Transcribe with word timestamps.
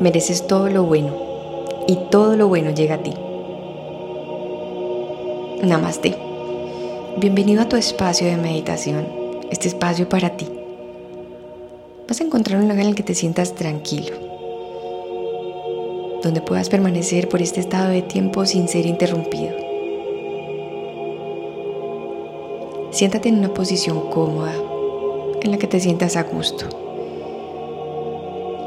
Mereces 0.00 0.46
todo 0.46 0.70
lo 0.70 0.84
bueno 0.84 1.14
y 1.86 1.96
todo 2.10 2.34
lo 2.34 2.48
bueno 2.48 2.70
llega 2.70 2.94
a 2.94 3.02
ti. 3.02 3.12
Namaste. 5.62 6.16
Bienvenido 7.18 7.60
a 7.60 7.68
tu 7.68 7.76
espacio 7.76 8.26
de 8.26 8.38
meditación, 8.38 9.06
este 9.50 9.68
espacio 9.68 10.08
para 10.08 10.38
ti. 10.38 10.48
Vas 12.08 12.18
a 12.18 12.24
encontrar 12.24 12.60
un 12.60 12.68
lugar 12.68 12.80
en 12.80 12.88
el 12.88 12.94
que 12.94 13.02
te 13.02 13.14
sientas 13.14 13.54
tranquilo, 13.54 14.16
donde 16.22 16.40
puedas 16.40 16.70
permanecer 16.70 17.28
por 17.28 17.42
este 17.42 17.60
estado 17.60 17.90
de 17.90 18.00
tiempo 18.00 18.46
sin 18.46 18.68
ser 18.68 18.86
interrumpido. 18.86 19.54
Siéntate 22.90 23.28
en 23.28 23.40
una 23.40 23.52
posición 23.52 24.08
cómoda, 24.08 24.54
en 25.42 25.50
la 25.50 25.58
que 25.58 25.66
te 25.66 25.78
sientas 25.78 26.16
a 26.16 26.22
gusto 26.22 26.89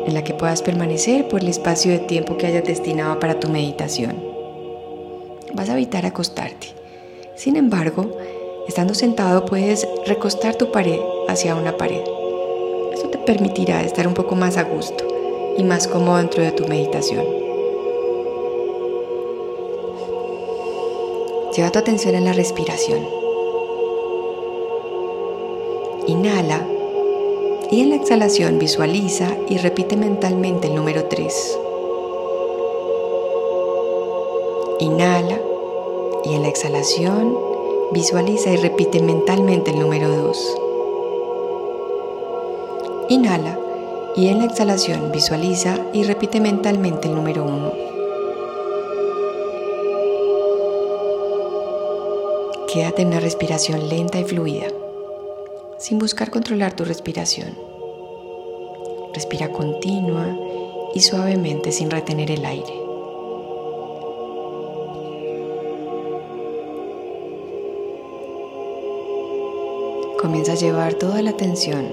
en 0.06 0.14
la 0.14 0.24
que 0.24 0.34
puedas 0.34 0.62
permanecer 0.62 1.28
por 1.28 1.42
el 1.42 1.50
espacio 1.50 1.92
de 1.92 2.00
tiempo 2.00 2.38
que 2.38 2.48
hayas 2.48 2.64
destinado 2.64 3.20
para 3.20 3.40
tu 3.40 3.50
meditación. 3.50 4.24
Vas 5.54 5.70
a 5.70 5.74
evitar 5.74 6.06
acostarte. 6.06 6.68
Sin 7.36 7.56
embargo, 7.56 8.12
estando 8.68 8.94
sentado 8.94 9.46
puedes 9.46 9.88
recostar 10.06 10.56
tu 10.56 10.72
pared 10.72 11.00
hacia 11.28 11.56
una 11.56 11.78
pared. 11.78 12.02
Eso 12.94 13.08
te 13.10 13.18
permitirá 13.18 13.84
estar 13.84 14.08
un 14.08 14.14
poco 14.14 14.36
más 14.36 14.58
a 14.58 14.64
gusto 14.64 15.06
y 15.58 15.64
más 15.64 15.88
cómodo 15.88 16.18
dentro 16.18 16.44
de 16.44 16.52
tu 16.52 16.68
meditación. 16.68 17.26
Lleva 21.56 21.72
tu 21.72 21.80
atención 21.80 22.16
en 22.16 22.26
la 22.26 22.34
respiración. 22.34 23.06
Inhala 26.08 26.68
y 27.74 27.82
en 27.82 27.90
la 27.90 27.96
exhalación 27.96 28.60
visualiza 28.60 29.36
y 29.50 29.58
repite 29.58 29.98
mentalmente 29.98 30.68
el 30.68 30.76
número 30.76 31.06
3. 31.06 31.60
Inhala 34.80 35.40
y 36.24 36.36
en 36.36 36.44
la 36.44 36.50
exhalación 36.50 37.36
visualiza 37.92 38.52
y 38.52 38.58
repite 38.58 39.02
mentalmente 39.02 39.72
el 39.72 39.80
número 39.80 40.08
2. 40.08 40.58
Inhala 43.10 43.58
y 44.16 44.28
en 44.28 44.38
la 44.38 44.46
exhalación 44.46 45.12
visualiza 45.12 45.80
y 45.94 46.04
repite 46.04 46.40
mentalmente 46.40 47.08
el 47.08 47.16
número 47.16 47.44
1. 47.44 47.74
Quédate 52.72 53.02
en 53.02 53.08
una 53.08 53.20
respiración 53.20 53.90
lenta 53.90 54.20
y 54.20 54.26
fluida 54.26 54.68
sin 55.84 56.00
buscar 56.00 56.32
controlar 56.32 56.74
tu 56.74 56.86
respiración. 56.86 57.58
Respira 59.14 59.52
continua 59.52 60.34
y 60.96 61.02
suavemente 61.02 61.74
sin 61.74 61.92
retener 61.92 62.32
el 62.32 62.46
aire. 62.46 62.74
Comienza 70.22 70.54
a 70.54 70.56
llevar 70.56 70.94
toda 70.94 71.22
la 71.22 71.32
atención 71.32 71.86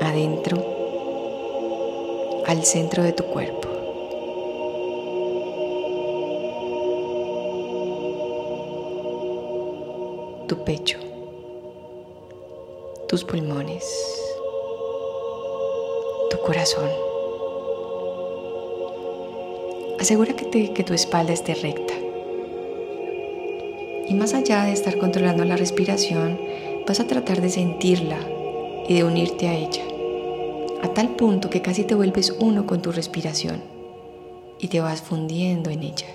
adentro, 0.00 0.60
al 2.48 2.64
centro 2.64 3.04
de 3.04 3.12
tu 3.12 3.22
cuerpo. 3.26 3.68
Tu 10.48 10.56
pecho 10.64 11.11
tus 13.12 13.24
pulmones, 13.24 13.84
tu 16.30 16.38
corazón. 16.38 16.88
Asegura 20.00 20.34
que, 20.34 20.72
que 20.72 20.82
tu 20.82 20.94
espalda 20.94 21.34
esté 21.34 21.52
recta. 21.52 21.92
Y 24.08 24.14
más 24.14 24.32
allá 24.32 24.64
de 24.64 24.72
estar 24.72 24.96
controlando 24.96 25.44
la 25.44 25.58
respiración, 25.58 26.40
vas 26.86 27.00
a 27.00 27.06
tratar 27.06 27.42
de 27.42 27.50
sentirla 27.50 28.18
y 28.88 28.94
de 28.94 29.04
unirte 29.04 29.46
a 29.46 29.56
ella, 29.56 29.84
a 30.82 30.88
tal 30.94 31.10
punto 31.10 31.50
que 31.50 31.60
casi 31.60 31.84
te 31.84 31.94
vuelves 31.94 32.34
uno 32.40 32.66
con 32.66 32.80
tu 32.80 32.92
respiración 32.92 33.62
y 34.58 34.68
te 34.68 34.80
vas 34.80 35.02
fundiendo 35.02 35.68
en 35.68 35.82
ella. 35.82 36.06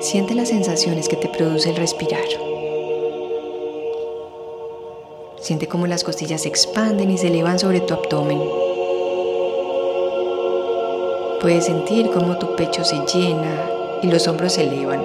Siente 0.00 0.36
las 0.36 0.48
sensaciones 0.48 1.08
que 1.08 1.16
te 1.16 1.28
produce 1.28 1.70
el 1.70 1.76
respirar. 1.76 2.24
Siente 5.40 5.66
cómo 5.66 5.88
las 5.88 6.04
costillas 6.04 6.42
se 6.42 6.48
expanden 6.48 7.10
y 7.10 7.18
se 7.18 7.26
elevan 7.26 7.58
sobre 7.58 7.80
tu 7.80 7.94
abdomen. 7.94 8.40
Puedes 11.40 11.64
sentir 11.64 12.10
cómo 12.10 12.38
tu 12.38 12.54
pecho 12.54 12.84
se 12.84 12.96
llena 13.12 13.70
y 14.02 14.06
los 14.06 14.28
hombros 14.28 14.52
se 14.52 14.68
elevan. 14.68 15.02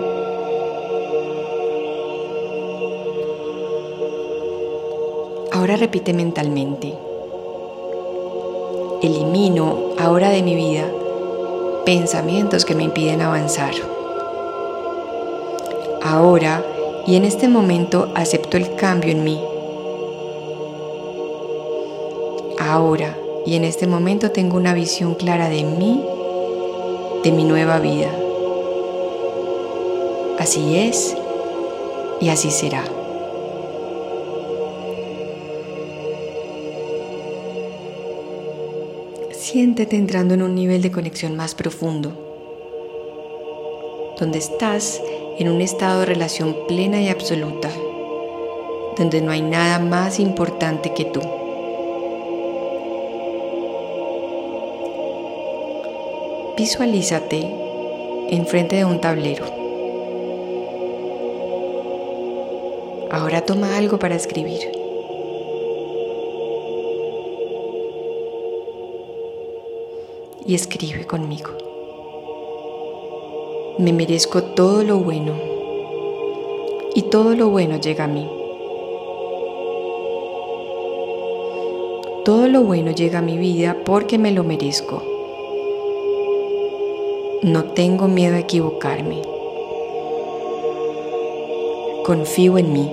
Ahora 5.51 5.75
repite 5.75 6.13
mentalmente. 6.13 6.93
Elimino 9.01 9.93
ahora 9.97 10.29
de 10.29 10.43
mi 10.43 10.55
vida 10.55 10.85
pensamientos 11.83 12.63
que 12.63 12.75
me 12.75 12.83
impiden 12.83 13.21
avanzar. 13.21 13.73
Ahora 16.05 16.65
y 17.07 17.15
en 17.15 17.23
este 17.23 17.47
momento 17.47 18.11
acepto 18.13 18.57
el 18.57 18.75
cambio 18.75 19.11
en 19.11 19.23
mí. 19.23 19.39
Ahora 22.59 23.17
y 23.45 23.55
en 23.55 23.63
este 23.63 23.87
momento 23.87 24.31
tengo 24.31 24.57
una 24.57 24.73
visión 24.73 25.15
clara 25.15 25.47
de 25.47 25.63
mí, 25.63 26.03
de 27.23 27.31
mi 27.31 27.45
nueva 27.45 27.79
vida. 27.79 28.11
Así 30.39 30.77
es 30.77 31.15
y 32.19 32.27
así 32.27 32.51
será. 32.51 32.83
Siéntete 39.31 39.95
entrando 39.95 40.33
en 40.33 40.41
un 40.41 40.53
nivel 40.53 40.81
de 40.81 40.91
conexión 40.91 41.37
más 41.37 41.55
profundo, 41.55 42.11
donde 44.19 44.39
estás 44.39 45.01
en 45.39 45.49
un 45.49 45.61
estado 45.61 46.01
de 46.01 46.05
relación 46.05 46.55
plena 46.67 47.01
y 47.01 47.09
absoluta, 47.09 47.69
donde 48.97 49.21
no 49.21 49.31
hay 49.31 49.41
nada 49.41 49.79
más 49.79 50.19
importante 50.19 50.93
que 50.93 51.05
tú. 51.05 51.21
Visualízate 56.55 57.63
enfrente 58.29 58.75
de 58.75 58.85
un 58.85 59.01
tablero. 59.01 59.45
Ahora 63.11 63.41
toma 63.41 63.77
algo 63.77 63.99
para 63.99 64.15
escribir. 64.15 64.71
Y 70.45 70.55
escribe 70.55 71.05
conmigo. 71.05 71.72
Me 73.79 73.91
merezco 73.91 74.43
todo 74.43 74.83
lo 74.83 74.99
bueno 74.99 75.33
y 76.93 77.01
todo 77.01 77.35
lo 77.35 77.49
bueno 77.49 77.77
llega 77.77 78.03
a 78.03 78.07
mí. 78.07 78.29
Todo 82.23 82.47
lo 82.47 82.61
bueno 82.61 82.91
llega 82.91 83.17
a 83.17 83.23
mi 83.23 83.35
vida 83.35 83.77
porque 83.83 84.19
me 84.19 84.31
lo 84.31 84.43
merezco. 84.43 85.01
No 87.41 87.63
tengo 87.63 88.07
miedo 88.07 88.35
a 88.35 88.39
equivocarme. 88.41 89.23
Confío 92.03 92.59
en 92.59 92.73
mí. 92.73 92.91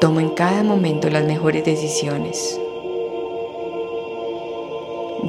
Tomo 0.00 0.20
en 0.20 0.28
cada 0.30 0.62
momento 0.62 1.10
las 1.10 1.24
mejores 1.24 1.64
decisiones. 1.64 2.60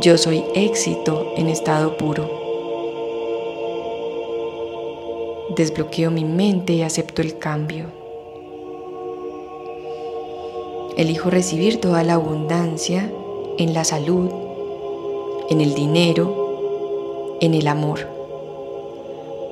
Yo 0.02 0.18
soy 0.18 0.44
éxito 0.56 1.32
en 1.38 1.48
estado 1.48 1.96
puro. 1.96 2.30
Desbloqueo 5.56 6.12
mi 6.12 6.26
mente 6.26 6.74
y 6.74 6.82
acepto 6.82 7.22
el 7.22 7.38
cambio. 7.38 7.86
Elijo 10.98 11.30
recibir 11.30 11.80
toda 11.80 12.04
la 12.04 12.16
abundancia 12.16 13.10
en 13.58 13.74
la 13.74 13.86
salud, 13.86 14.30
en 15.50 15.62
el 15.62 15.74
dinero, 15.76 17.38
en 17.40 17.54
el 17.54 17.66
amor, 17.66 18.02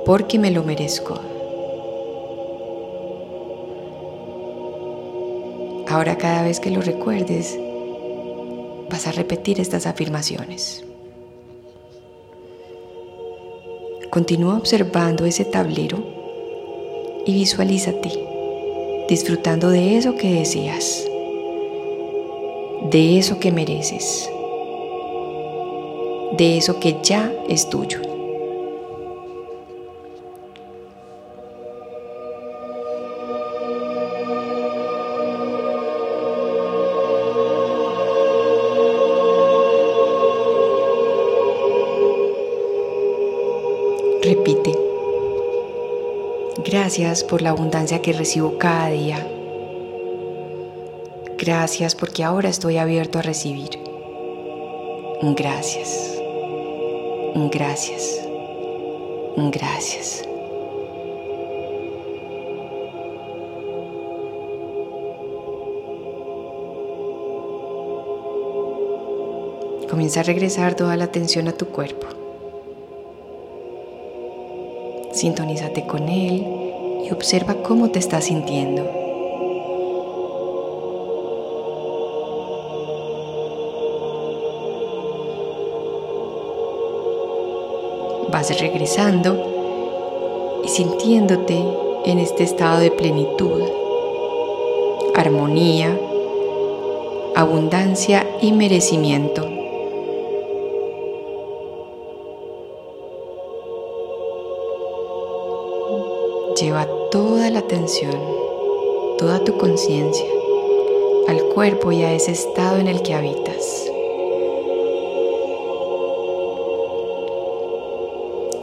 porque 0.06 0.40
me 0.40 0.52
lo 0.52 0.64
merezco. 0.64 1.20
Ahora 5.88 6.18
cada 6.18 6.44
vez 6.44 6.60
que 6.60 6.70
lo 6.70 6.82
recuerdes, 6.82 7.58
vas 8.94 9.08
a 9.08 9.12
repetir 9.12 9.60
estas 9.60 9.88
afirmaciones. 9.88 10.86
Continúa 14.12 14.56
observando 14.56 15.26
ese 15.26 15.46
tablero 15.46 15.98
y 17.26 17.34
visualízate 17.34 18.12
disfrutando 19.10 19.72
de 19.72 19.98
eso 19.98 20.16
que 20.16 20.32
deseas, 20.32 21.08
de 22.92 23.18
eso 23.18 23.40
que 23.40 23.52
mereces, 23.52 24.30
de 26.38 26.58
eso 26.58 26.80
que 26.80 26.98
ya 27.02 27.34
es 27.50 27.68
tuyo. 27.70 28.13
Gracias 46.74 47.24
por 47.24 47.44
la 47.44 47.52
abundancia 47.52 48.02
que 48.02 48.14
recibo 48.14 48.58
cada 48.58 48.88
día. 48.90 49.28
Gracias 51.38 51.94
porque 51.94 52.24
ahora 52.24 52.50
estoy 52.50 52.78
abierto 52.78 53.20
a 53.20 53.22
recibir. 53.22 53.70
Gracias. 55.22 56.20
Gracias. 57.52 58.28
Gracias. 59.38 60.28
Comienza 69.92 70.22
a 70.22 70.24
regresar 70.24 70.74
toda 70.74 70.98
la 70.98 71.04
atención 71.04 71.48
a 71.48 71.52
tu 71.52 71.68
cuerpo. 71.68 72.08
Sintonízate 75.12 75.86
con 75.86 76.10
él 76.10 76.63
observa 77.14 77.56
cómo 77.64 77.90
te 77.90 78.00
estás 78.00 78.26
sintiendo. 78.26 78.84
Vas 88.30 88.60
regresando 88.60 90.62
y 90.64 90.68
sintiéndote 90.68 91.64
en 92.06 92.20
este 92.20 92.44
estado 92.44 92.80
de 92.80 92.92
plenitud, 92.92 93.62
armonía, 95.16 95.98
abundancia 97.36 98.26
y 98.42 98.52
merecimiento. 98.52 99.63
Toda 107.14 107.52
la 107.52 107.60
atención, 107.60 108.20
toda 109.20 109.44
tu 109.44 109.56
conciencia 109.56 110.26
al 111.28 111.44
cuerpo 111.44 111.92
y 111.92 112.02
a 112.02 112.12
ese 112.12 112.32
estado 112.32 112.80
en 112.80 112.88
el 112.88 113.04
que 113.04 113.14
habitas. 113.14 113.88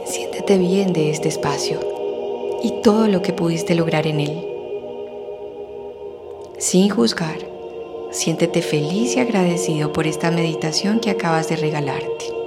Siéntete 0.03 0.57
bien 0.57 0.91
de 0.91 1.11
este 1.11 1.29
espacio 1.29 1.79
y 2.61 2.81
todo 2.83 3.07
lo 3.07 3.21
que 3.21 3.31
pudiste 3.31 3.73
lograr 3.73 4.05
en 4.05 4.19
él. 4.19 4.45
Sin 6.57 6.89
juzgar, 6.89 7.37
siéntete 8.11 8.61
feliz 8.61 9.15
y 9.15 9.21
agradecido 9.21 9.93
por 9.93 10.07
esta 10.07 10.29
meditación 10.29 10.99
que 10.99 11.09
acabas 11.09 11.47
de 11.47 11.55
regalarte. 11.55 12.40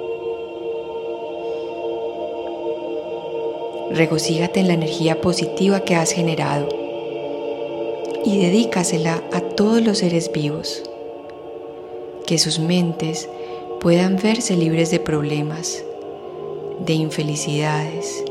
Regocígate 3.95 4.61
en 4.61 4.69
la 4.69 4.75
energía 4.75 5.21
positiva 5.21 5.81
que 5.81 5.95
has 5.95 6.11
generado 6.11 6.69
y 8.25 8.39
dedícasela 8.39 9.23
a 9.33 9.41
todos 9.41 9.83
los 9.83 9.99
seres 9.99 10.33
vivos, 10.33 10.83
que 12.27 12.39
sus 12.39 12.59
mentes 12.59 13.29
puedan 13.81 14.17
verse 14.17 14.57
libres 14.57 14.91
de 14.91 14.99
problemas, 14.99 15.85
de 16.81 16.95
infelicidades 16.95 18.25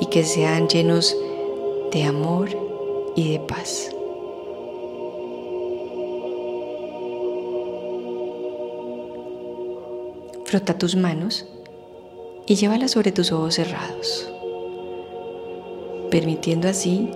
y 0.00 0.06
que 0.06 0.22
sean 0.24 0.68
llenos 0.68 1.16
de 1.90 2.04
amor 2.04 2.50
y 3.16 3.32
de 3.32 3.40
paz. 3.40 3.90
Frota 10.44 10.76
tus 10.76 10.94
manos 10.94 11.46
y 12.46 12.56
llévalas 12.56 12.90
sobre 12.90 13.10
tus 13.10 13.32
ojos 13.32 13.54
cerrados 13.54 14.32
permitiendo 16.12 16.68
así 16.68 17.08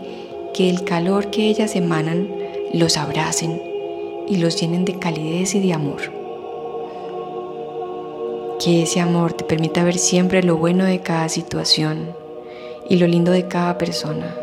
que 0.54 0.70
el 0.70 0.82
calor 0.82 1.30
que 1.30 1.48
ellas 1.50 1.76
emanan 1.76 2.34
los 2.72 2.96
abracen 2.96 3.62
y 4.26 4.38
los 4.38 4.58
llenen 4.58 4.86
de 4.86 4.98
calidez 4.98 5.54
y 5.54 5.60
de 5.60 5.74
amor. 5.74 6.00
Que 8.58 8.82
ese 8.82 9.00
amor 9.00 9.34
te 9.34 9.44
permita 9.44 9.84
ver 9.84 9.98
siempre 9.98 10.42
lo 10.42 10.56
bueno 10.56 10.84
de 10.84 11.00
cada 11.00 11.28
situación 11.28 12.16
y 12.88 12.96
lo 12.96 13.06
lindo 13.06 13.32
de 13.32 13.46
cada 13.46 13.76
persona. 13.76 14.34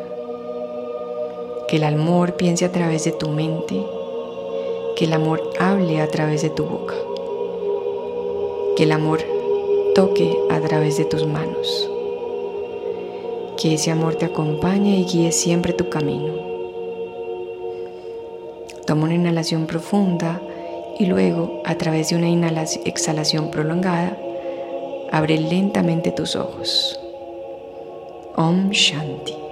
Que 1.67 1.77
el 1.77 1.83
amor 1.83 2.35
piense 2.35 2.63
a 2.63 2.71
través 2.71 3.05
de 3.05 3.11
tu 3.11 3.29
mente, 3.29 3.83
que 4.95 5.05
el 5.05 5.13
amor 5.13 5.41
hable 5.59 5.99
a 5.99 6.07
través 6.07 6.43
de 6.43 6.51
tu 6.51 6.63
boca, 6.63 6.93
que 8.77 8.83
el 8.83 8.91
amor 8.91 9.19
toque 9.95 10.37
a 10.51 10.59
través 10.61 10.97
de 10.97 11.05
tus 11.05 11.25
manos. 11.25 11.89
Que 13.63 13.75
ese 13.75 13.91
amor 13.91 14.15
te 14.15 14.25
acompañe 14.25 14.99
y 14.99 15.05
guíe 15.05 15.31
siempre 15.31 15.71
tu 15.71 15.87
camino. 15.87 16.33
Toma 18.85 19.05
una 19.05 19.13
inhalación 19.13 19.67
profunda 19.67 20.41
y 20.99 21.05
luego, 21.05 21.61
a 21.63 21.75
través 21.75 22.09
de 22.09 22.17
una 22.17 22.27
exhalación 22.83 23.51
prolongada, 23.51 24.17
abre 25.13 25.37
lentamente 25.37 26.11
tus 26.11 26.35
ojos. 26.35 26.99
Om 28.35 28.71
Shanti. 28.71 29.42